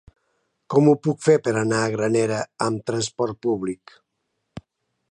Com 0.73 0.87
ho 0.91 0.95
puc 1.07 1.21
fer 1.25 1.35
per 1.49 1.53
anar 1.61 1.83
a 1.83 1.91
Granera 1.97 2.41
amb 2.69 2.89
trasport 2.89 3.43
públic? 3.49 3.97